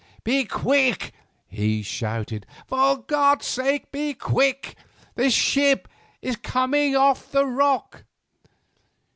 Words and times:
"Be 0.23 0.45
quick!" 0.45 1.13
he 1.47 1.83
shouted; 1.83 2.47
"for 2.65 2.97
God's 3.03 3.45
sake, 3.45 3.91
be 3.91 4.15
quick! 4.15 4.75
The 5.13 5.29
ship 5.29 5.87
is 6.23 6.37
coming 6.37 6.95
off 6.95 7.31
the 7.31 7.45
rock." 7.45 8.05